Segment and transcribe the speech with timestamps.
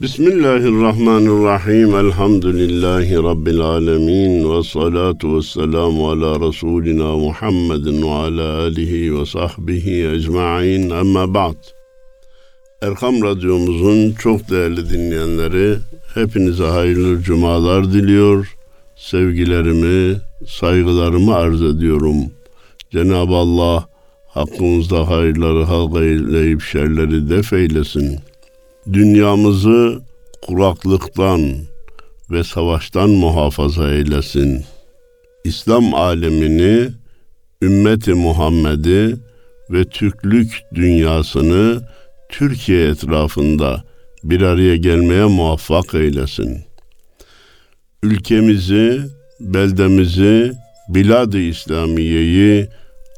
[0.00, 1.94] Bismillahirrahmanirrahim.
[1.94, 4.56] Elhamdülillahi Rabbil alemin.
[4.56, 10.90] Ve salatu ve selamu ala Resulina Muhammedin ve ala alihi ve sahbihi ecma'in.
[10.90, 11.56] Amma ba'd.
[12.82, 15.76] Erkam Radyomuzun çok değerli dinleyenleri,
[16.14, 18.56] hepinize hayırlı cumalar diliyor.
[18.96, 22.16] Sevgilerimi, saygılarımı arz ediyorum.
[22.92, 23.88] Cenab-ı Allah
[24.28, 28.31] hakkımızda hayırları halk eyleyip şerleri def eylesin.
[28.86, 30.02] Dünyamızı
[30.42, 31.52] kuraklıktan
[32.30, 34.64] ve savaştan muhafaza eylesin.
[35.44, 36.88] İslam alemini,
[37.62, 39.16] ümmeti Muhammed'i
[39.70, 41.82] ve Türklük dünyasını
[42.28, 43.84] Türkiye etrafında
[44.24, 46.64] bir araya gelmeye muvaffak eylesin.
[48.02, 49.00] Ülkemizi,
[49.40, 50.52] beldemizi,
[50.88, 52.68] bilad-ı İslamiye'yi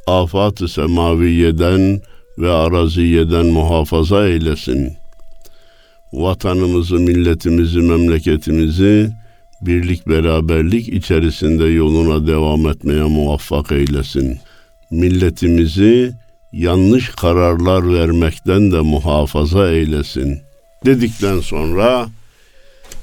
[0.06, 2.00] afat-ı semaviyeden
[2.38, 5.03] ve araziyeden muhafaza eylesin.
[6.14, 9.10] Vatanımızı, milletimizi, memleketimizi
[9.60, 14.38] birlik beraberlik içerisinde yoluna devam etmeye muvaffak eylesin.
[14.90, 16.12] Milletimizi
[16.52, 20.38] yanlış kararlar vermekten de muhafaza eylesin.
[20.86, 22.08] Dedikten sonra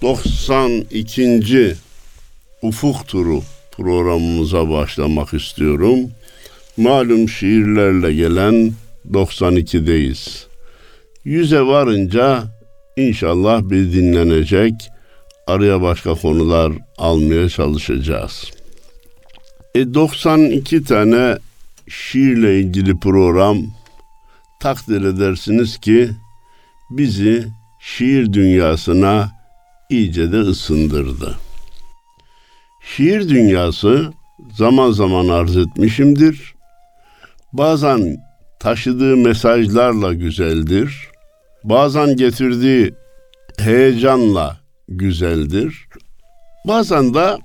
[0.02, 1.76] 92.
[2.62, 6.00] Ufuk Turu programımıza başlamak istiyorum.
[6.78, 8.73] Malum şiirlerle gelen
[9.12, 10.45] 92'deyiz.
[11.26, 12.44] Yüze varınca
[13.08, 14.74] inşallah bir dinlenecek,
[15.48, 18.52] araya başka konular almaya çalışacağız.
[19.76, 21.38] E 92 tane
[21.90, 23.58] şiirle ilgili program
[24.60, 26.10] takdir edersiniz ki
[26.90, 27.48] bizi
[27.80, 29.32] şiir dünyasına
[29.90, 31.38] iyice de ısındırdı.
[32.96, 34.14] Şiir dünyası
[34.58, 36.54] zaman zaman arz etmişimdir.
[37.54, 38.18] Bazen
[38.60, 41.11] taşıdığı mesajlarla güzeldir.
[41.64, 42.94] Bazen getirdiği
[43.59, 45.88] heyecanla güzeldir.
[46.67, 47.38] Bazen de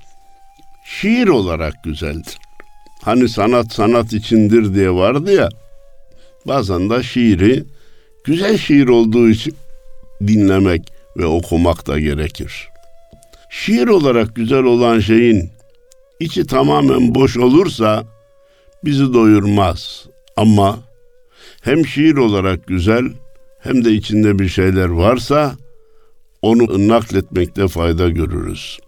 [0.86, 2.38] şiir olarak güzeldir.
[3.02, 5.48] Hani sanat sanat içindir diye vardı ya.
[6.46, 7.64] Bazen de şiiri
[8.24, 9.54] güzel şiir olduğu için
[10.26, 10.82] dinlemek
[11.16, 12.68] ve okumak da gerekir.
[13.50, 15.50] Şiir olarak güzel olan şeyin
[16.20, 18.04] içi tamamen boş olursa
[18.84, 20.06] bizi doyurmaz.
[20.36, 20.78] Ama
[21.62, 23.04] hem şiir olarak güzel
[23.66, 25.56] hem de içinde bir şeyler varsa
[26.42, 28.78] onu nakletmekte fayda görürüz.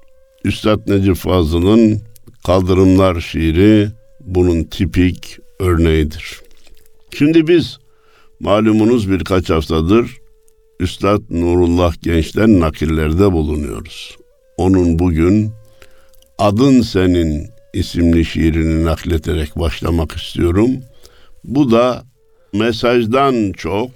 [0.44, 2.00] Üstad Necip Fazıl'ın
[2.46, 3.88] Kaldırımlar şiiri
[4.20, 6.40] bunun tipik örneğidir.
[7.18, 7.78] Şimdi biz
[8.40, 10.16] malumunuz birkaç haftadır
[10.80, 14.16] Üstad Nurullah Genç'ten nakillerde bulunuyoruz.
[14.56, 15.52] Onun bugün
[16.38, 20.70] Adın Senin isimli şiirini nakleterek başlamak istiyorum.
[21.44, 22.04] Bu da
[22.52, 23.90] mesajdan çok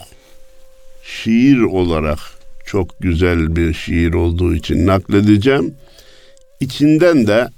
[1.02, 2.18] şiir olarak
[2.66, 5.74] çok güzel bir şiir olduğu için nakledeceğim.
[6.60, 7.48] İçinden de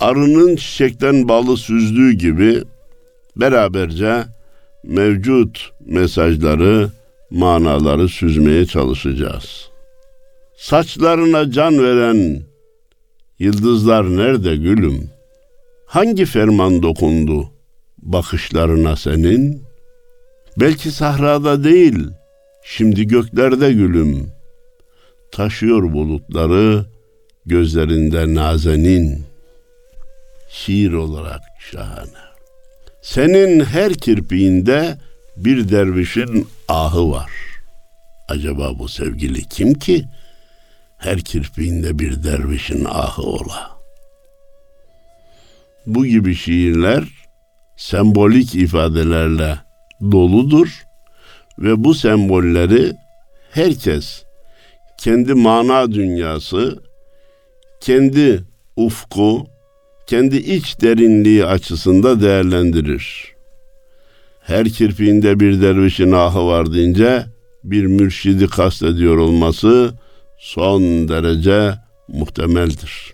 [0.00, 2.62] arının çiçekten balı süzdüğü gibi
[3.36, 4.24] beraberce
[4.84, 6.90] mevcut mesajları,
[7.30, 9.68] manaları süzmeye çalışacağız.
[10.56, 12.42] Saçlarına can veren
[13.38, 15.10] yıldızlar nerede gülüm?
[15.86, 17.50] Hangi ferman dokundu
[17.98, 19.62] bakışlarına senin?
[20.60, 21.98] Belki sahrada değil,
[22.66, 24.30] şimdi göklerde gülüm.
[25.32, 26.86] Taşıyor bulutları
[27.46, 29.24] gözlerinde nazenin.
[30.50, 31.40] Şiir olarak
[31.70, 32.26] şahane.
[33.02, 34.98] Senin her kirpiğinde
[35.36, 37.30] bir dervişin ahı var.
[38.28, 40.04] Acaba bu sevgili kim ki?
[40.98, 43.70] Her kirpiğinde bir dervişin ahı ola.
[45.86, 47.04] Bu gibi şiirler
[47.76, 49.58] sembolik ifadelerle
[50.00, 50.85] doludur
[51.58, 52.92] ve bu sembolleri
[53.50, 54.24] herkes
[54.98, 56.78] kendi mana dünyası,
[57.80, 58.44] kendi
[58.76, 59.46] ufku,
[60.06, 63.34] kendi iç derinliği açısında değerlendirir.
[64.40, 67.26] Her kirpiğinde bir dervişin ahı var deyince
[67.64, 69.94] bir mürşidi kastediyor olması
[70.38, 71.74] son derece
[72.08, 73.12] muhtemeldir.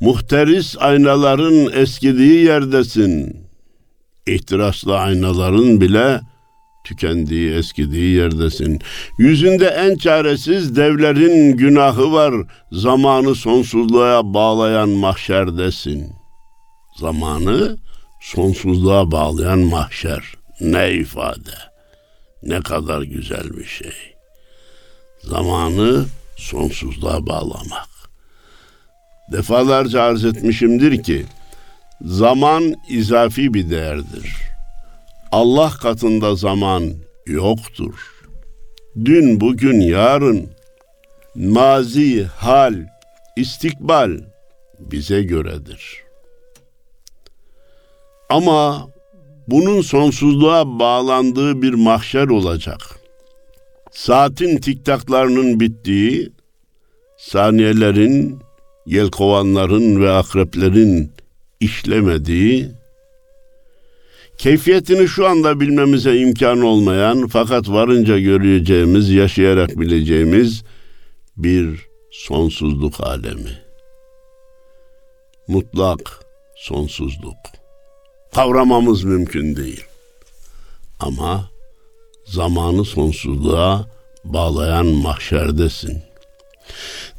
[0.00, 3.36] Muhteris aynaların eskidiği yerdesin.
[4.26, 6.20] İhtiraslı aynaların bile
[6.86, 8.80] tükendiği, eskidiği yerdesin.
[9.18, 12.34] Yüzünde en çaresiz devlerin günahı var.
[12.72, 16.12] Zamanı sonsuzluğa bağlayan mahşerdesin.
[17.00, 17.78] Zamanı
[18.20, 20.34] sonsuzluğa bağlayan mahşer.
[20.60, 21.54] Ne ifade.
[22.42, 24.14] Ne kadar güzel bir şey.
[25.22, 26.04] Zamanı
[26.36, 27.88] sonsuzluğa bağlamak.
[29.32, 31.26] Defalarca arz etmişimdir ki
[32.00, 34.55] zaman izafi bir değerdir
[35.32, 36.92] Allah katında zaman
[37.26, 37.94] yoktur.
[39.04, 40.50] Dün, bugün, yarın
[41.34, 42.74] mazi, hal,
[43.36, 44.10] istikbal
[44.78, 46.02] bize göredir.
[48.28, 48.88] Ama
[49.48, 52.80] bunun sonsuzluğa bağlandığı bir mahşer olacak.
[53.90, 56.32] Saatin tiktaklarının bittiği,
[57.18, 58.38] saniyelerin,
[58.86, 61.12] yelkovanların ve akreplerin
[61.60, 62.68] işlemediği,
[64.38, 70.62] keyfiyetini şu anda bilmemize imkan olmayan fakat varınca göreceğimiz, yaşayarak bileceğimiz
[71.36, 73.58] bir sonsuzluk alemi.
[75.48, 76.20] Mutlak
[76.56, 77.36] sonsuzluk.
[78.34, 79.84] Kavramamız mümkün değil.
[81.00, 81.50] Ama
[82.24, 83.86] zamanı sonsuzluğa
[84.24, 86.02] bağlayan mahşerdesin.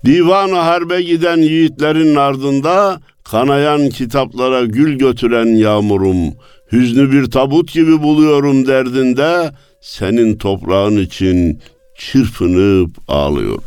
[0.06, 6.34] Divan-ı harbe giden yiğitlerin ardında kanayan kitaplara gül götüren yağmurum,
[6.72, 11.62] hüznü bir tabut gibi buluyorum derdinde, senin toprağın için
[11.98, 13.64] çırpınıp ağlıyor.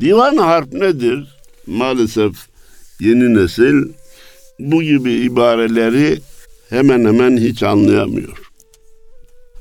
[0.00, 1.36] Divan harp nedir?
[1.66, 2.32] Maalesef
[3.00, 3.92] yeni nesil
[4.58, 6.18] bu gibi ibareleri
[6.70, 8.38] hemen hemen hiç anlayamıyor.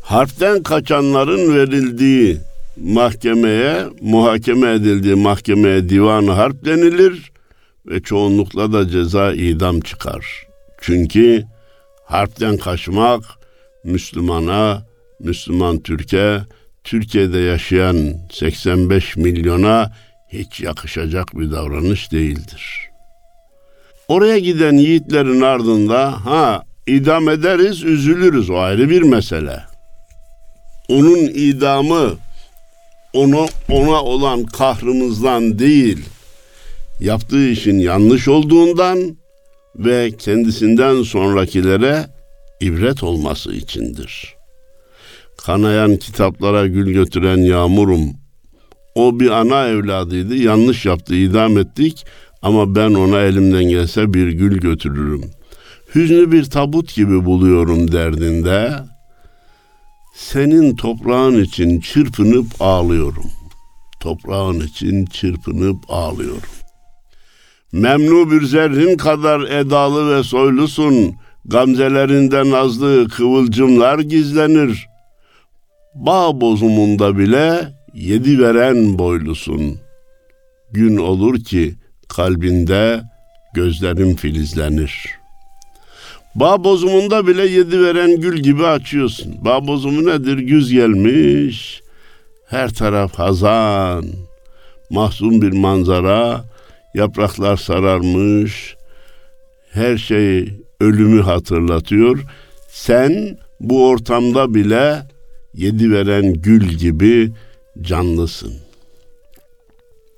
[0.02, 2.38] Harpten kaçanların verildiği
[2.78, 7.32] mahkemeye, muhakeme edildiği mahkemeye divan harp denilir
[7.86, 10.48] ve çoğunlukla da ceza idam çıkar.
[10.82, 11.44] Çünkü
[12.06, 13.24] harpten kaçmak
[13.84, 14.86] Müslümana,
[15.20, 16.42] Müslüman Türkiye,
[16.84, 19.92] Türkiye'de yaşayan 85 milyona
[20.30, 22.90] hiç yakışacak bir davranış değildir.
[24.08, 29.64] Oraya giden yiğitlerin ardında ha idam ederiz, üzülürüz o ayrı bir mesele.
[30.90, 32.14] Onun idamı
[33.14, 36.06] onu ona olan kahrımızdan değil,
[37.00, 39.18] yaptığı işin yanlış olduğundan
[39.76, 42.06] ve kendisinden sonrakilere
[42.62, 44.36] ibret olması içindir.
[45.38, 48.14] Kanayan kitaplara gül götüren yağmurum.
[48.96, 52.06] O bir ana evladıydı, yanlış yaptı, idam ettik
[52.42, 55.32] ama ben ona elimden gelse bir gül götürürüm.
[55.96, 58.74] Hüznü bir tabut gibi buluyorum derdinde.
[60.16, 63.32] Senin toprağın için çırpınıp ağlıyorum.
[64.00, 66.63] Toprağın için çırpınıp ağlıyorum.
[67.74, 71.16] Memnu bir zerrin kadar edalı ve soylusun.
[71.46, 74.88] Gamzelerinden nazlı kıvılcımlar gizlenir.
[75.96, 79.80] Bağ bozumunda bile yedi veren boylusun.
[80.72, 81.76] Gün olur ki
[82.08, 83.02] kalbinde
[83.54, 85.06] gözlerim filizlenir.
[86.36, 89.36] Bağ bozumunda bile yedi veren gül gibi açıyorsun.
[89.46, 90.38] Bağ bozumu nedir?
[90.38, 91.82] Güz gelmiş.
[92.48, 94.06] Her taraf hazan.
[94.90, 96.53] Mahzun bir manzara.
[96.94, 98.76] Yapraklar sararmış.
[99.72, 102.24] Her şey ölümü hatırlatıyor.
[102.70, 105.08] Sen bu ortamda bile
[105.54, 107.32] yedi veren gül gibi
[107.82, 108.54] canlısın.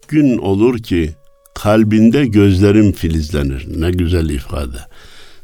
[0.07, 1.15] Gün olur ki
[1.55, 3.81] kalbinde gözlerim filizlenir.
[3.81, 4.77] Ne güzel ifade.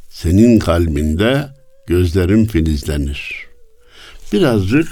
[0.10, 1.50] Senin kalbinde
[1.88, 3.48] gözlerim filizlenir.
[4.34, 4.88] Birazcık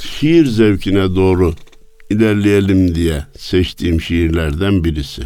[0.00, 1.54] şiir zevkine doğru
[2.10, 5.22] ilerleyelim diye seçtiğim şiirlerden birisi.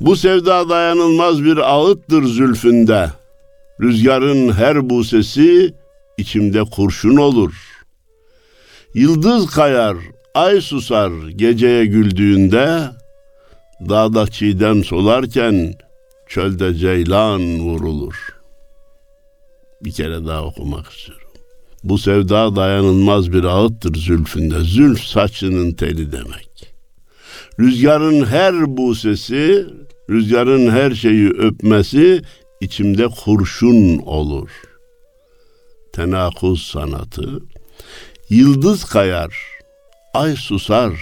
[0.00, 3.10] Bu sevda dayanılmaz bir ağıttır zülfünde.
[3.80, 5.74] Rüzgarın her bu sesi
[6.18, 7.54] içimde kurşun olur.
[8.94, 9.96] Yıldız kayar,
[10.34, 12.90] ay susar geceye güldüğünde,
[13.88, 15.74] Dağda çiğdem solarken
[16.28, 18.14] çölde ceylan vurulur.
[19.82, 21.28] Bir kere daha okumak istiyorum.
[21.84, 24.60] Bu sevda dayanılmaz bir ağıttır zülfünde.
[24.60, 26.72] Zülf saçının teli demek.
[27.60, 29.66] Rüzgarın her bu sesi,
[30.10, 32.22] rüzgarın her şeyi öpmesi
[32.60, 34.50] içimde kurşun olur.
[35.92, 37.42] Tenakuz sanatı.
[38.30, 39.34] Yıldız kayar,
[40.14, 40.92] ay susar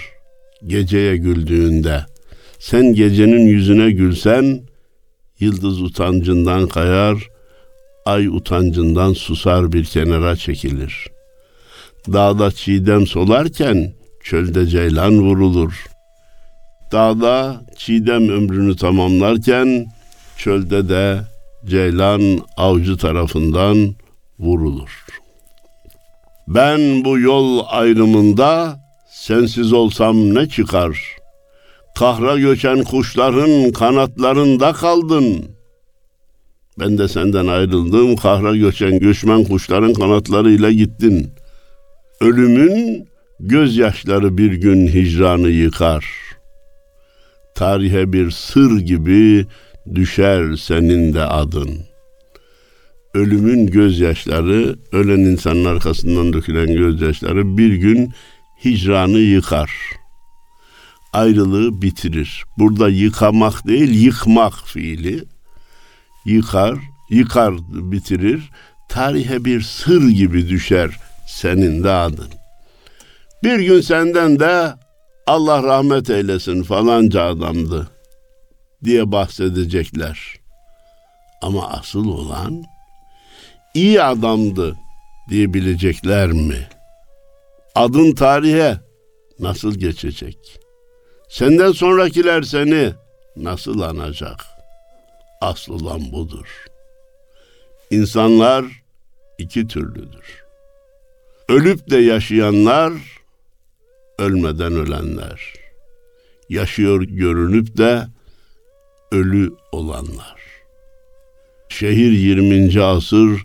[0.67, 2.19] geceye güldüğünde.''
[2.59, 4.61] Sen gecenin yüzüne gülsen,
[5.39, 7.27] yıldız utancından kayar,
[8.05, 11.07] ay utancından susar bir kenara çekilir.
[12.13, 15.85] Dağda çiğdem solarken çölde ceylan vurulur.
[16.91, 19.85] Dağda çiğdem ömrünü tamamlarken
[20.37, 21.21] çölde de
[21.65, 22.21] ceylan
[22.57, 23.95] avcı tarafından
[24.39, 25.05] vurulur.
[26.47, 28.79] Ben bu yol ayrımında
[29.11, 31.19] sensiz olsam ne çıkar?
[31.95, 35.45] Kahra göçen kuşların kanatlarında kaldın.
[36.79, 41.31] Ben de senden ayrıldım, kahra göçen göçmen kuşların kanatlarıyla gittin.
[42.21, 43.07] Ölümün
[43.39, 46.28] gözyaşları bir gün hicranı yıkar.
[47.59, 49.45] Tarihe bir sır gibi
[49.95, 51.69] düşer senin de adın.
[53.13, 58.13] Ölümün gözyaşları, ölen insanın arkasından dökülen gözyaşları bir gün
[58.65, 59.99] hicranı yıkar.''
[61.13, 62.43] ayrılığı bitirir.
[62.57, 65.23] Burada yıkamak değil, yıkmak fiili.
[66.25, 66.75] Yıkar,
[67.09, 68.49] yıkar bitirir.
[68.89, 72.29] Tarihe bir sır gibi düşer senin de adın.
[73.43, 74.73] Bir gün senden de
[75.29, 77.89] Allah rahmet eylesin falanca adamdı
[78.83, 80.35] diye bahsedecekler.
[81.41, 82.63] Ama asıl olan
[83.73, 84.77] iyi adamdı
[85.29, 86.67] diyebilecekler mi?
[87.75, 88.77] Adın tarihe
[89.39, 90.59] nasıl geçecek?
[91.29, 92.93] Senden sonrakiler seni
[93.35, 94.45] nasıl anacak?
[95.41, 96.65] Asıl olan budur.
[97.91, 98.65] İnsanlar
[99.37, 100.43] iki türlüdür.
[101.49, 103.18] Ölüp de yaşayanlar,
[104.19, 105.53] ölmeden ölenler.
[106.49, 108.07] Yaşıyor görünüp de
[109.11, 110.39] ölü olanlar.
[111.69, 112.81] Şehir 20.
[112.81, 113.43] asır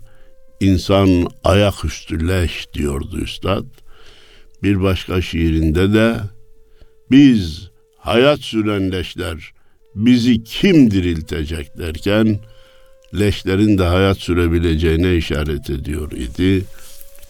[0.59, 3.65] insan ayaküstü leş diyordu üstad.
[4.63, 6.15] Bir başka şiirinde de
[7.11, 9.53] biz hayat süren leşler
[9.95, 12.39] bizi kim diriltecek derken
[13.19, 16.65] leşlerin de hayat sürebileceğine işaret ediyor idi.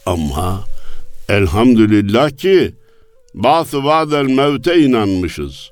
[0.06, 0.64] Ama
[1.30, 2.74] elhamdülillah ki
[3.36, 5.72] bazı vadel mevte inanmışız.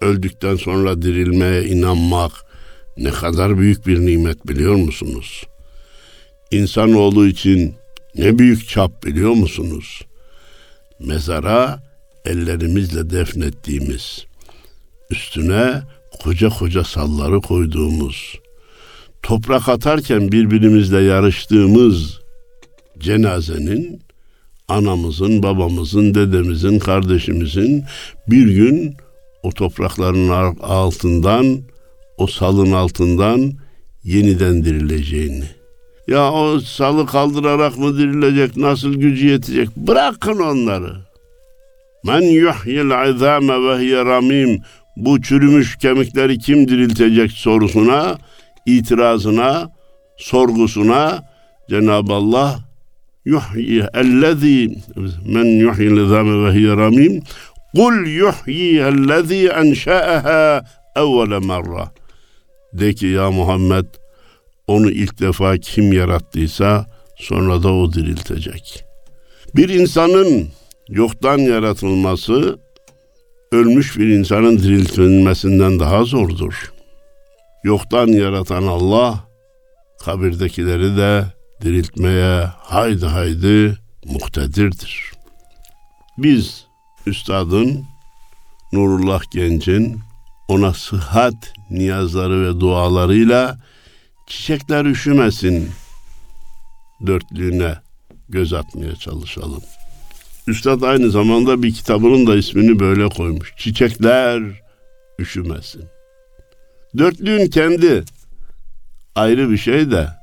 [0.00, 2.32] Öldükten sonra dirilmeye inanmak
[2.96, 5.44] ne kadar büyük bir nimet biliyor musunuz?
[6.50, 7.74] İnsanoğlu için
[8.14, 10.02] ne büyük çap biliyor musunuz?
[11.00, 11.82] Mezara
[12.24, 14.26] ellerimizle defnettiğimiz,
[15.10, 15.82] üstüne
[16.22, 18.34] koca koca salları koyduğumuz,
[19.22, 22.20] toprak atarken birbirimizle yarıştığımız
[22.98, 24.07] cenazenin
[24.68, 27.84] anamızın, babamızın, dedemizin, kardeşimizin
[28.28, 28.96] bir gün
[29.42, 30.28] o toprakların
[30.60, 31.58] altından,
[32.18, 33.52] o salın altından
[34.04, 35.44] yeniden dirileceğini.
[36.08, 39.76] Ya o salı kaldırarak mı dirilecek, nasıl gücü yetecek?
[39.76, 40.92] Bırakın onları.
[42.04, 44.60] Men yuhyil izame ve hiye ramim.
[44.96, 48.18] Bu çürümüş kemikleri kim diriltecek sorusuna,
[48.66, 49.70] itirazına,
[50.16, 51.24] sorgusuna
[51.70, 52.67] Cenab-ı Allah
[53.32, 54.78] yuhyi ellezî
[55.26, 57.22] men yuhyil izame ve hiye ramim
[57.76, 60.64] Kul yuhyi ellezî enşa'aha
[60.96, 61.92] evvele merra.
[62.72, 63.86] De ki ya Muhammed
[64.66, 68.84] onu ilk defa kim yarattıysa sonra da o diriltecek.
[69.56, 70.48] Bir insanın
[70.88, 72.58] yoktan yaratılması
[73.52, 76.72] ölmüş bir insanın diriltilmesinden daha zordur.
[77.64, 79.24] Yoktan yaratan Allah
[80.04, 85.12] kabirdekileri de diriltmeye haydi haydi muhtedirdir.
[86.18, 86.64] Biz
[87.06, 87.84] üstadın
[88.72, 90.00] Nurullah Genç'in
[90.48, 93.58] ona sıhhat niyazları ve dualarıyla
[94.26, 95.70] çiçekler üşümesin
[97.06, 97.74] dörtlüğüne
[98.28, 99.62] göz atmaya çalışalım.
[100.46, 103.54] Üstad aynı zamanda bir kitabının da ismini böyle koymuş.
[103.56, 104.42] Çiçekler
[105.18, 105.84] üşümesin.
[106.98, 108.04] Dörtlüğün kendi
[109.14, 110.17] ayrı bir şey de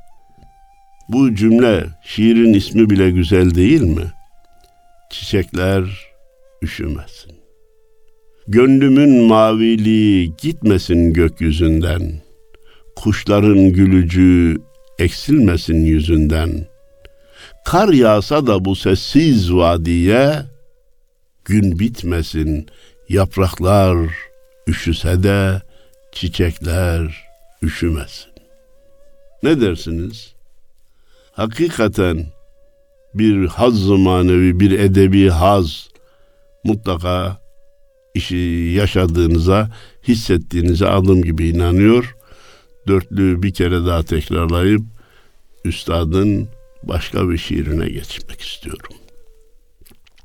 [1.10, 4.12] bu cümle şiirin ismi bile güzel değil mi?
[5.12, 5.84] Çiçekler
[6.62, 7.36] üşümesin.
[8.48, 12.22] Gönlümün maviliği gitmesin gökyüzünden.
[12.96, 14.58] Kuşların gülücü
[15.00, 16.66] eksilmesin yüzünden.
[17.66, 20.34] Kar yağsa da bu sessiz vadiye,
[21.46, 22.68] gün bitmesin,
[23.10, 23.98] yapraklar
[24.68, 25.62] üşüse de
[26.12, 27.26] çiçekler
[27.62, 28.32] üşümesin.
[29.44, 30.35] Ne dersiniz?
[31.36, 32.26] Hakikaten
[33.14, 35.90] bir haz manevi, bir edebi haz
[36.64, 37.38] mutlaka
[38.14, 38.36] işi
[38.78, 39.70] yaşadığınıza,
[40.08, 42.16] hissettiğinize adım gibi inanıyor.
[42.88, 44.82] Dörtlüğü bir kere daha tekrarlayıp
[45.66, 46.48] üstadın
[46.84, 48.96] başka bir şiirine geçmek istiyorum.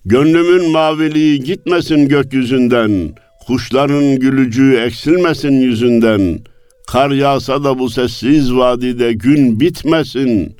[0.04, 3.14] Gönlümün maviliği gitmesin gökyüzünden,
[3.46, 6.38] kuşların gülücüğü eksilmesin yüzünden,
[6.86, 10.59] kar yağsa da bu sessiz vadide gün bitmesin,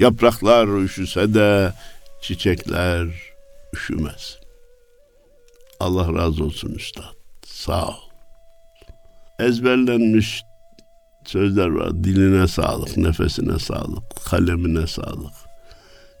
[0.00, 1.72] yapraklar üşüse de
[2.22, 3.06] çiçekler
[3.74, 4.40] üşümesin.
[5.80, 7.14] Allah razı olsun üstad.
[7.46, 7.94] Sağ ol.
[9.38, 10.42] Ezberlenmiş
[11.24, 12.04] sözler var.
[12.04, 15.34] Diline sağlık, nefesine sağlık, kalemine sağlık.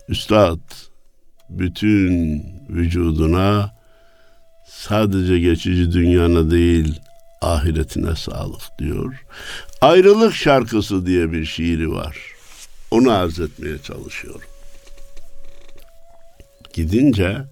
[0.08, 0.58] Üstad
[1.50, 3.74] bütün vücuduna
[4.66, 7.00] sadece geçici dünyana değil
[7.40, 9.24] ahiretine sağlık diyor.
[9.80, 12.39] Ayrılık şarkısı diye bir şiiri var.
[12.90, 14.48] Onu arz etmeye çalışıyorum.
[16.72, 17.44] Gidince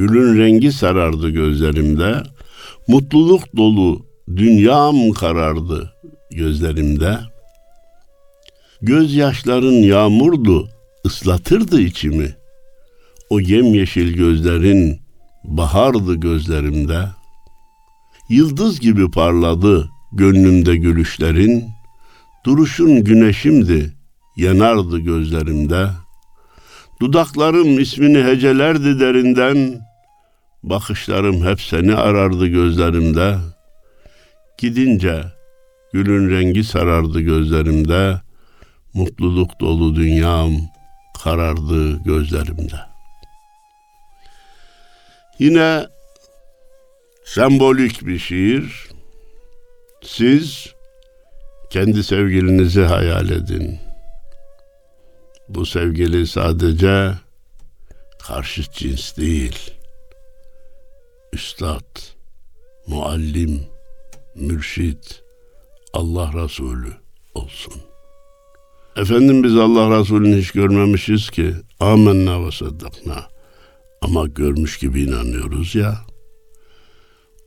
[0.00, 2.22] Gülün rengi sarardı gözlerimde.
[2.88, 4.06] Mutluluk dolu
[4.36, 5.94] dünyam karardı
[6.30, 7.18] gözlerimde.
[8.82, 10.68] Gözyaşların yağmurdu,
[11.06, 12.36] ıslatırdı içimi.
[13.30, 15.00] O yemyeşil gözlerin
[15.44, 17.00] bahardı gözlerimde.
[18.28, 21.64] Yıldız gibi parladı gönlümde gülüşlerin,
[22.46, 23.92] duruşun güneşimdi,
[24.36, 25.88] yanardı gözlerimde.
[27.00, 29.80] Dudaklarım ismini hecelerdi derinden,
[30.62, 33.36] bakışlarım hep seni arardı gözlerimde.
[34.58, 35.24] Gidince
[35.92, 38.20] gülün rengi sarardı gözlerimde,
[38.94, 40.52] mutluluk dolu dünyam
[41.24, 42.76] karardı gözlerimde.
[45.38, 45.86] Yine
[47.24, 48.88] sembolik bir şiir.
[50.02, 50.74] Siz
[51.70, 53.89] kendi sevgilinizi hayal edin.
[55.54, 57.12] Bu sevgili sadece
[58.22, 59.70] karşı cins değil.
[61.32, 61.98] Üstad,
[62.86, 63.60] muallim,
[64.34, 65.22] mürşit,
[65.92, 66.92] Allah Resulü
[67.34, 67.74] olsun.
[68.96, 71.54] Efendim biz Allah Resulü'nü hiç görmemişiz ki.
[71.80, 73.28] Amenna ve saddakna.
[74.02, 75.98] Ama görmüş gibi inanıyoruz ya.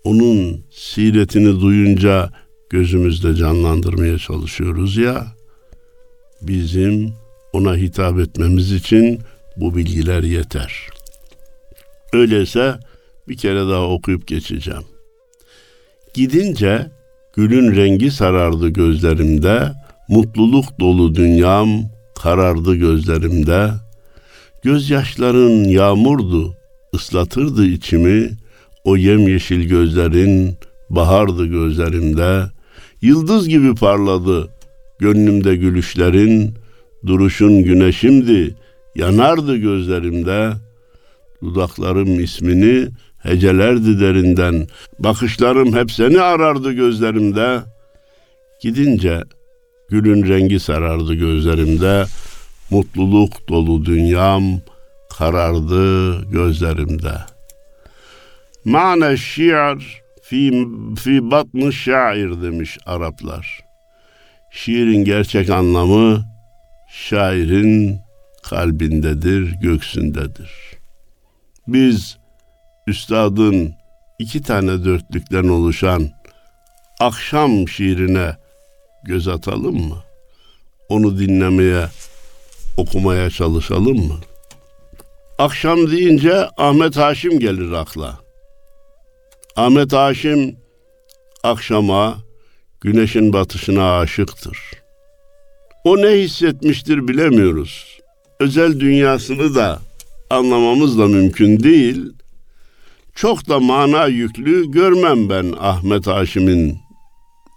[0.04, 2.34] Onun siretini duyunca
[2.70, 5.28] gözümüzde canlandırmaya çalışıyoruz ya.
[6.42, 7.23] Bizim
[7.54, 9.20] ona hitap etmemiz için
[9.58, 10.88] bu bilgiler yeter.
[12.14, 12.80] Öyleyse
[13.28, 14.84] bir kere daha okuyup geçeceğim.
[16.14, 16.92] Gidince
[17.36, 19.72] gülün rengi sarardı gözlerimde,
[20.10, 21.70] mutluluk dolu dünyam
[22.24, 23.70] karardı gözlerimde.
[24.64, 26.58] Gözyaşların yağmurdu,
[26.96, 28.30] ıslatırdı içimi,
[28.84, 30.58] o yemyeşil gözlerin
[30.90, 32.44] bahardı gözlerimde.
[33.02, 34.50] Yıldız gibi parladı
[35.00, 36.56] gönlümde gülüşlerin,
[37.06, 38.56] duruşun güneşimdi,
[38.96, 40.52] yanardı gözlerimde.
[41.42, 42.88] Dudaklarım ismini
[43.20, 44.68] hecelerdi derinden,
[45.00, 47.60] bakışlarım hep seni arardı gözlerimde.
[48.62, 49.22] Gidince
[49.90, 52.06] gülün rengi sarardı gözlerimde,
[52.70, 54.44] mutluluk dolu dünyam
[55.18, 57.14] karardı gözlerimde.
[58.66, 60.68] Mane şiir fi,
[61.04, 63.60] fi batnı şair demiş Araplar.
[64.52, 66.33] Şiirin gerçek anlamı
[66.94, 68.00] şairin
[68.44, 70.52] kalbindedir, göksündedir.
[71.68, 72.18] Biz
[72.88, 73.74] üstadın
[74.20, 76.10] iki tane dörtlükten oluşan
[77.00, 78.38] akşam şiirine
[79.04, 79.98] göz atalım mı?
[80.90, 81.88] Onu dinlemeye,
[82.78, 84.20] okumaya çalışalım mı?
[85.38, 88.20] Akşam deyince Ahmet Haşim gelir akla.
[89.56, 90.58] Ahmet Haşim
[91.44, 92.18] akşama,
[92.82, 94.83] güneşin batışına aşıktır.
[95.84, 98.00] O ne hissetmiştir bilemiyoruz.
[98.40, 99.80] Özel dünyasını da
[100.30, 102.14] anlamamız da mümkün değil.
[103.16, 106.80] Çok da mana yüklü görmem ben Ahmet Haşim'in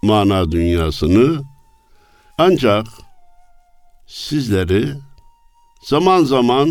[0.03, 1.41] mana dünyasını.
[2.37, 2.87] Ancak
[4.07, 4.87] sizleri
[5.83, 6.69] zaman zaman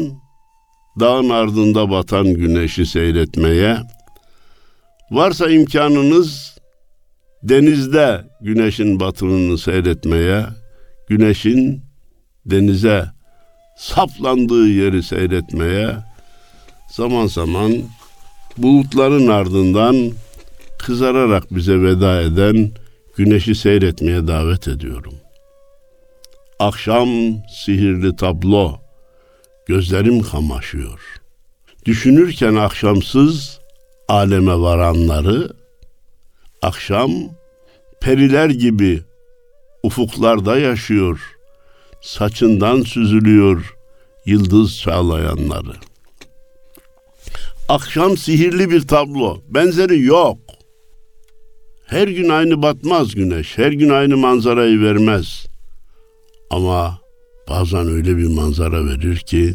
[1.01, 3.79] dağın ardında batan güneşi seyretmeye,
[5.11, 6.59] varsa imkanınız
[7.43, 10.47] denizde güneşin batımını seyretmeye,
[11.09, 11.83] güneşin
[12.47, 13.05] denize
[13.77, 15.97] saplandığı yeri seyretmeye,
[16.91, 17.83] zaman zaman
[18.57, 20.13] bulutların ardından
[20.79, 22.71] kızararak bize veda eden
[23.17, 25.15] güneşi seyretmeye davet ediyorum.
[26.59, 27.09] Akşam
[27.55, 28.81] sihirli tablo,
[29.67, 31.01] gözlerim kamaşıyor.
[31.85, 33.61] Düşünürken akşamsız
[34.09, 35.51] aleme varanları,
[36.63, 37.11] akşam
[38.01, 39.03] periler gibi
[39.87, 41.21] ufuklarda yaşıyor,
[42.01, 43.75] saçından süzülüyor
[44.27, 45.73] yıldız çağlayanları.
[47.69, 50.39] Akşam sihirli bir tablo, benzeri yok.
[51.87, 55.47] Her gün aynı batmaz güneş, her gün aynı manzarayı vermez.
[56.51, 56.99] Ama
[57.49, 59.55] bazen öyle bir manzara verir ki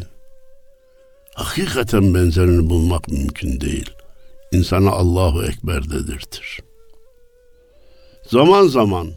[1.34, 3.90] hakikaten benzerini bulmak mümkün değil.
[4.52, 6.58] İnsana Allahu Ekber dedirtir.
[8.30, 9.08] Zaman zaman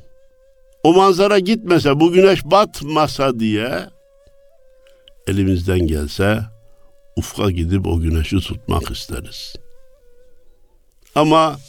[0.85, 3.89] o manzara gitmese, bu güneş batmasa diye
[5.27, 6.39] elimizden gelse
[7.15, 9.55] ufka gidip o güneşi tutmak isteriz.
[11.15, 11.59] Ama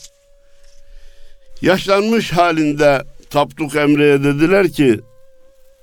[1.63, 5.01] yaşlanmış halinde Tapduk Emre'ye dediler ki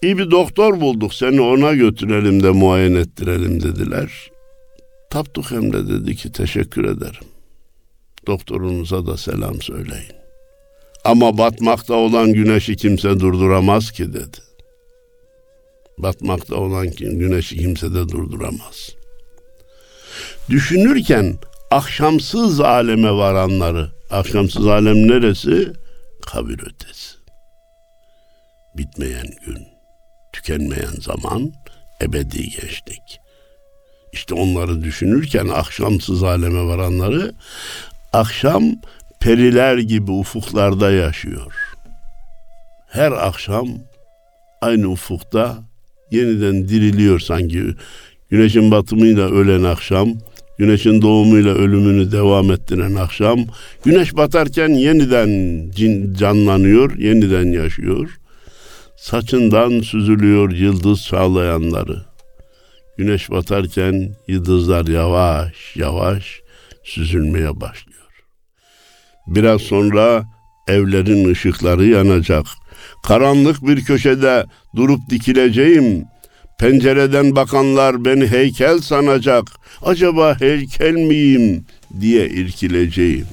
[0.02, 4.32] iyi bir doktor bulduk seni ona götürelim de muayene ettirelim dediler.
[5.10, 7.28] Tapduk Emre dedi ki teşekkür ederim.
[8.28, 10.23] Doktorunuza da selam söyleyin.
[11.06, 14.38] Ama batmakta olan güneşi kimse durduramaz ki dedi.
[15.98, 18.90] Batmakta olan güneşi kimse de durduramaz.
[20.50, 21.38] Düşünürken
[21.72, 25.74] akşamsız aleme varanları, akşamsız alem neresi?
[26.22, 27.14] Kabir ötesi.
[28.78, 29.68] Bitmeyen gün,
[30.34, 31.52] tükenmeyen zaman,
[32.02, 33.20] ebedi gençlik.
[34.14, 37.34] İşte onları düşünürken akşamsız aleme varanları,
[38.14, 38.64] akşam
[39.24, 41.54] periler gibi ufuklarda yaşıyor.
[42.90, 43.68] Her akşam
[44.62, 45.58] aynı ufukta
[46.12, 47.64] yeniden diriliyor sanki.
[48.30, 50.14] Güneşin batımıyla ölen akşam,
[50.58, 53.40] güneşin doğumuyla ölümünü devam ettiren akşam,
[53.86, 55.72] güneş batarken yeniden
[56.14, 58.10] canlanıyor, yeniden yaşıyor.
[58.98, 62.06] Saçından süzülüyor yıldız çağlayanları.
[62.98, 66.42] Güneş batarken yıldızlar yavaş yavaş
[66.84, 67.93] süzülmeye başlıyor.
[69.28, 70.26] Biraz sonra
[70.68, 72.46] evlerin ışıkları yanacak.
[73.04, 76.06] Karanlık bir köşede durup dikileceğim.
[76.60, 79.48] Pencereden bakanlar beni heykel sanacak.
[79.82, 81.66] Acaba heykel miyim
[82.02, 83.28] diye irkileceğim.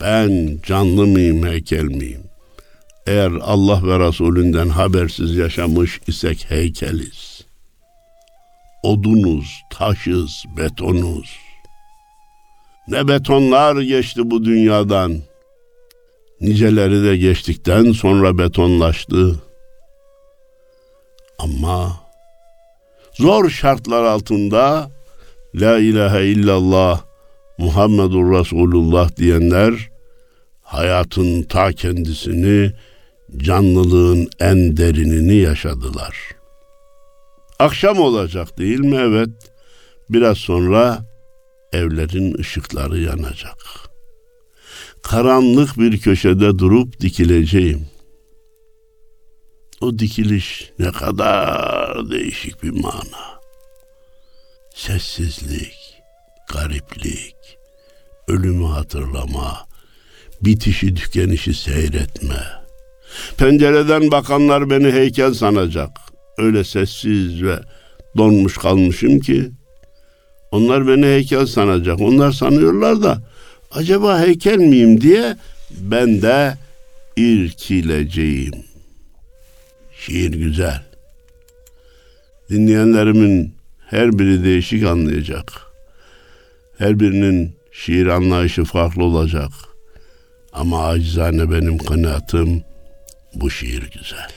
[0.00, 2.22] Ben canlı mıyım heykel miyim?
[3.06, 7.46] Eğer Allah ve Resulünden habersiz yaşamış isek heykeliz.
[8.82, 11.45] Odunuz, taşız, betonuz.
[12.88, 15.18] Ne betonlar geçti bu dünyadan.
[16.40, 19.34] Niceleri de geçtikten sonra betonlaştı.
[21.38, 22.00] Ama
[23.12, 24.90] zor şartlar altında
[25.54, 27.02] La ilahe illallah
[27.58, 29.90] Muhammedur Resulullah diyenler
[30.62, 32.72] hayatın ta kendisini
[33.36, 36.16] canlılığın en derinini yaşadılar.
[37.58, 38.96] Akşam olacak değil mi?
[38.96, 39.30] Evet.
[40.10, 40.98] Biraz sonra
[41.72, 43.56] evlerin ışıkları yanacak.
[45.02, 47.86] Karanlık bir köşede durup dikileceğim.
[49.80, 53.40] O dikiliş ne kadar değişik bir mana.
[54.74, 56.02] Sessizlik,
[56.52, 57.36] gariplik,
[58.28, 59.66] ölümü hatırlama,
[60.42, 62.42] bitişi tükenişi seyretme.
[63.36, 65.90] Pencereden bakanlar beni heykel sanacak.
[66.38, 67.58] Öyle sessiz ve
[68.16, 69.50] donmuş kalmışım ki
[70.50, 72.00] onlar beni heykel sanacak.
[72.00, 73.22] Onlar sanıyorlar da
[73.70, 75.36] acaba heykel miyim diye
[75.70, 76.54] ben de
[77.16, 78.54] irkileceğim.
[79.98, 80.82] Şiir güzel.
[82.50, 83.54] Dinleyenlerimin
[83.86, 85.52] her biri değişik anlayacak.
[86.78, 89.50] Her birinin şiir anlayışı farklı olacak.
[90.52, 92.64] Ama acizane benim kanaatim
[93.34, 94.30] bu şiir güzel.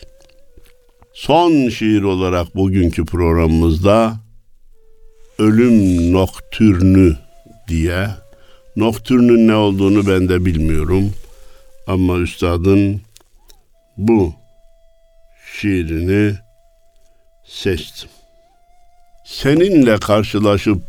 [1.14, 4.20] Son şiir olarak bugünkü programımızda
[5.40, 7.18] ölüm noktürnü
[7.68, 8.10] diye
[8.76, 11.14] noktürnün ne olduğunu ben de bilmiyorum.
[11.88, 13.02] Ama üstadın
[13.98, 14.34] bu
[15.54, 16.36] şiirini
[17.46, 18.10] seçtim.
[19.26, 20.84] Seninle karşılaşıp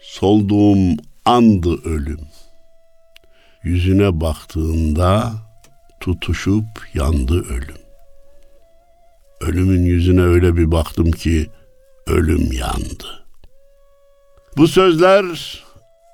[0.00, 2.20] solduğum andı ölüm.
[3.62, 5.32] Yüzüne baktığında
[6.00, 7.78] tutuşup yandı ölüm.
[9.40, 11.46] Ölümün yüzüne öyle bir baktım ki
[12.06, 13.17] ölüm yandı.
[14.58, 15.24] Bu sözler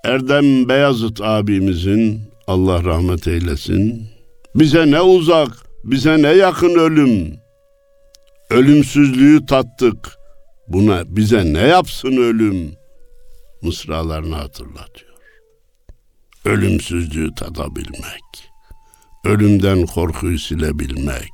[0.05, 4.09] Erdem Beyazıt abimizin Allah rahmet eylesin.
[4.55, 5.49] Bize ne uzak,
[5.85, 7.37] bize ne yakın ölüm.
[8.51, 10.17] Ölümsüzlüğü tattık.
[10.69, 12.73] Buna bize ne yapsın ölüm?
[13.63, 15.15] Mısralarını hatırlatıyor.
[16.45, 18.51] Ölümsüzlüğü tadabilmek.
[19.25, 21.33] Ölümden korkuyu silebilmek.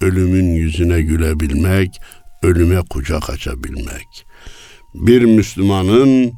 [0.00, 2.00] Ölümün yüzüne gülebilmek,
[2.42, 4.26] ölüme kucak açabilmek
[4.94, 6.32] bir Müslümanın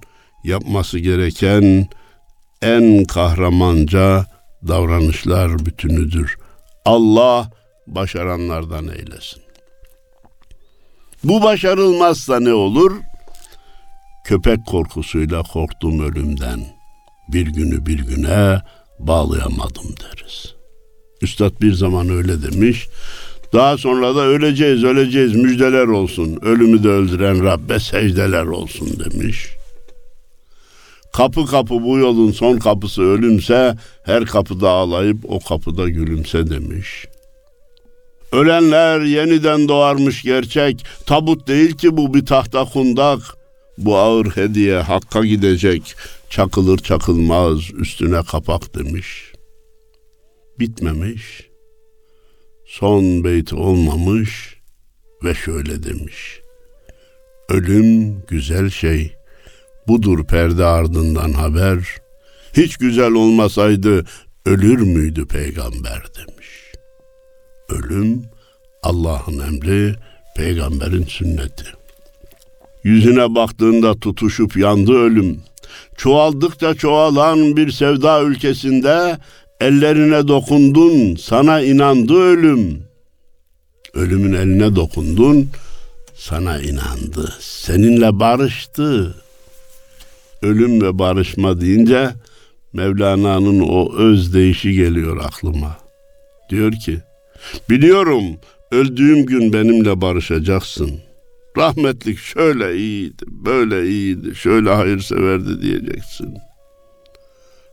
[0.45, 1.89] yapması gereken
[2.63, 4.27] en kahramanca
[4.69, 6.37] davranışlar bütünüdür.
[6.85, 7.51] Allah
[7.87, 9.43] başaranlardan eylesin.
[11.25, 12.93] Bu başarılmazsa ne olur?
[14.25, 16.61] Köpek korkusuyla korktum ölümden.
[17.29, 18.63] Bir günü bir güne
[18.99, 20.55] bağlayamadım deriz.
[21.23, 22.89] Üstad bir zaman öyle demiş.
[23.53, 26.39] Daha sonra da öleceğiz öleceğiz müjdeler olsun.
[26.43, 29.49] Ölümü de öldüren Rabbe secdeler olsun demiş.
[31.13, 37.07] Kapı kapı bu yolun son kapısı ölümse her kapıda ağlayıp o kapıda gülümse demiş.
[38.33, 40.85] Ölenler yeniden doğarmış gerçek.
[41.07, 43.21] Tabut değil ki bu bir tahta kundak.
[43.79, 45.95] Bu ağır hediye hakka gidecek.
[46.31, 49.33] Çakılır çakılmaz üstüne kapak demiş.
[50.59, 51.46] Bitmemiş
[52.67, 54.57] son beyt olmamış
[55.25, 56.41] ve şöyle demiş.
[57.49, 59.17] Ölüm güzel şey,
[59.89, 61.79] budur perde ardından haber.
[62.53, 64.05] Hiç güzel olmasaydı
[64.47, 66.49] ölür müydü peygamber demiş.
[67.69, 68.23] Ölüm
[68.83, 69.95] Allah'ın emri,
[70.37, 71.65] peygamberin sünneti.
[72.85, 75.41] Yüzüne baktığında tutuşup yandı ölüm.
[75.97, 79.19] Çoğaldıkça çoğalan bir sevda ülkesinde
[79.61, 82.83] ellerine dokundun, sana inandı ölüm.
[83.95, 85.51] Ölümün eline dokundun,
[86.15, 89.15] sana inandı, seninle barıştı.
[90.43, 92.11] Ölüm ve barışma deyince
[92.73, 95.79] Mevlana'nın o öz deyişi geliyor aklıma.
[96.51, 96.99] Diyor ki,
[97.71, 98.25] biliyorum
[98.71, 101.01] öldüğüm gün benimle barışacaksın.
[101.57, 106.39] Rahmetlik şöyle iyiydi, böyle iyiydi, şöyle hayırseverdi diyeceksin.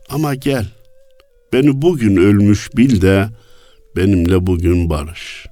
[0.08, 0.66] Ama gel,
[1.54, 3.28] beni bugün ölmüş bil de
[3.96, 5.46] benimle bugün barış.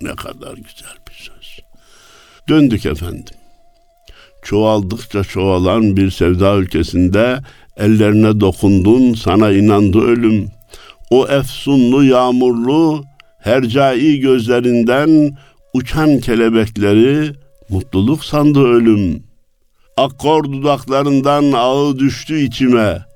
[0.00, 1.58] Ne kadar güzel bir söz.
[2.48, 3.34] Döndük efendim.
[4.42, 7.38] Çoğaldıkça çoğalan bir sevda ülkesinde
[7.76, 10.48] ellerine dokundun, sana inandı ölüm.
[11.10, 13.04] O efsunlu yağmurlu
[13.38, 15.38] hercai gözlerinden
[15.74, 17.32] uçan kelebekleri
[17.68, 19.22] mutluluk sandı ölüm.
[19.96, 23.13] Akkor dudaklarından ağı düştü içime.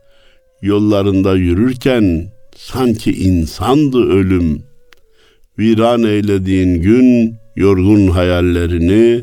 [0.62, 4.62] Yollarında yürürken sanki insandı ölüm.
[5.58, 9.22] Viran eylediğin gün yorgun hayallerini,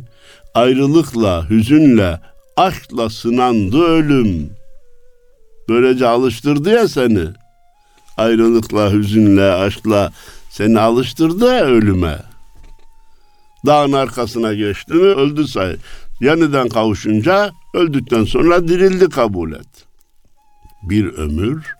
[0.53, 2.19] ayrılıkla, hüzünle,
[2.57, 4.49] aşkla sınandı ölüm.
[5.69, 7.27] Böylece alıştırdı ya seni.
[8.17, 10.11] Ayrılıkla, hüzünle, aşkla
[10.49, 12.19] seni alıştırdı ya ölüme.
[13.65, 15.75] Dağın arkasına geçti mi öldü say.
[16.21, 19.84] Yeniden kavuşunca öldükten sonra dirildi kabul et.
[20.89, 21.75] Bir ömür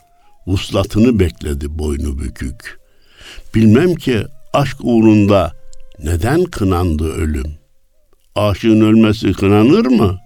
[0.48, 2.80] vuslatını bekledi boynu bükük.
[3.56, 5.52] Bilmem ki aşk uğrunda
[6.04, 7.56] neden kınandı ölüm?
[8.36, 10.20] Aşığın ölmesi kınanır mı?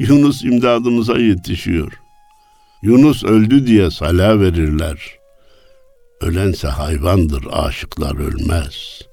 [0.00, 1.92] Yunus imdadımıza yetişiyor.
[2.82, 5.18] Yunus öldü diye sala verirler.
[6.20, 9.05] Ölense hayvandır, aşıklar ölmez.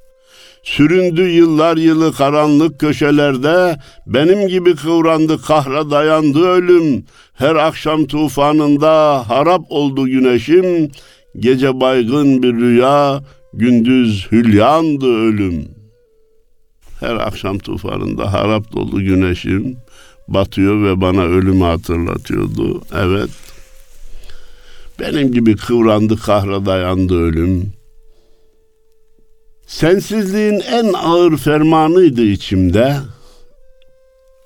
[0.63, 7.05] Süründü yıllar yılı karanlık köşelerde, benim gibi kıvrandı kahra dayandı ölüm.
[7.33, 10.91] Her akşam tufanında harap oldu güneşim,
[11.39, 13.23] gece baygın bir rüya,
[13.53, 15.65] gündüz hülyandı ölüm.
[16.99, 19.77] Her akşam tufanında harap dolu güneşim
[20.27, 22.81] batıyor ve bana ölümü hatırlatıyordu.
[22.95, 23.29] Evet.
[24.99, 27.73] Benim gibi kıvrandı kahra dayandı ölüm.
[29.65, 32.95] Sensizliğin en ağır fermanıydı içimde.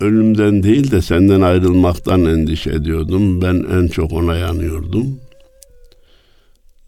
[0.01, 3.41] Ölümden değil de senden ayrılmaktan endişe ediyordum.
[3.41, 5.19] Ben en çok ona yanıyordum.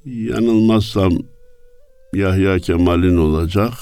[0.05, 1.13] Yanılmazsam
[2.13, 3.73] Yahya Kemal'in olacak.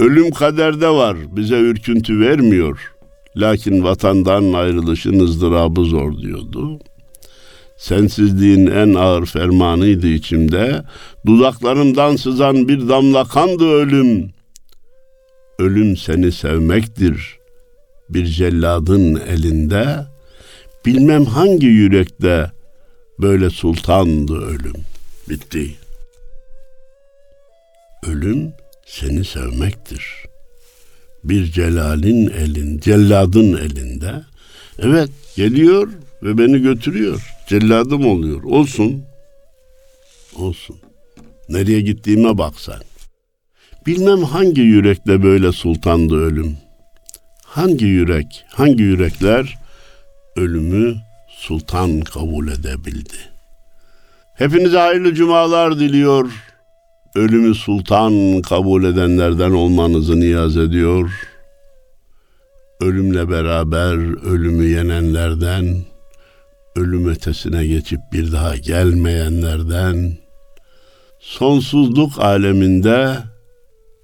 [0.00, 2.92] Ölüm kaderde var, bize ürküntü vermiyor.
[3.36, 6.78] Lakin vatandan ayrılışın ızdırabı zor diyordu.
[7.76, 10.82] Sensizliğin en ağır fermanıydı içimde.
[11.26, 14.30] Dudaklarımdan sızan bir damla kandı ölüm.
[15.58, 17.38] Ölüm seni sevmektir.
[18.10, 20.06] Bir celladın elinde.
[20.86, 22.50] Bilmem hangi yürekte
[23.18, 24.76] böyle sultandı ölüm.
[25.28, 25.74] Bitti.
[28.06, 28.52] Ölüm
[28.86, 30.04] seni sevmektir.
[31.24, 34.24] Bir celalin elin, celladın elinde.
[34.78, 35.88] Evet geliyor
[36.22, 37.35] ve beni götürüyor.
[37.46, 38.42] Celladım oluyor.
[38.42, 39.04] Olsun.
[40.36, 40.76] Olsun.
[41.48, 42.80] Nereye gittiğime bak sen.
[43.86, 46.56] Bilmem hangi yürekle böyle sultandı ölüm.
[47.44, 49.58] Hangi yürek, hangi yürekler
[50.36, 50.96] ölümü
[51.28, 53.16] sultan kabul edebildi.
[54.34, 56.30] Hepinize hayırlı cumalar diliyor.
[57.14, 61.10] Ölümü sultan kabul edenlerden olmanızı niyaz ediyor.
[62.80, 63.94] Ölümle beraber
[64.26, 65.76] ölümü yenenlerden,
[66.76, 70.16] ölüm ötesine geçip bir daha gelmeyenlerden,
[71.20, 73.16] sonsuzluk aleminde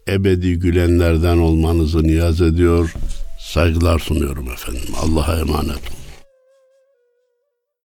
[0.09, 2.95] ebedi gülenlerden olmanızı niyaz ediyor.
[3.41, 4.95] Saygılar sunuyorum efendim.
[5.03, 6.02] Allah'a emanet olun.